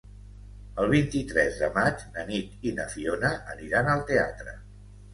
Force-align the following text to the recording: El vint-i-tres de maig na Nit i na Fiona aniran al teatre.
El 0.83 0.89
vint-i-tres 0.93 1.59
de 1.65 1.69
maig 1.77 2.03
na 2.17 2.25
Nit 2.33 2.67
i 2.71 2.75
na 2.81 2.91
Fiona 2.97 3.35
aniran 3.57 3.97
al 3.99 4.07
teatre. 4.13 4.61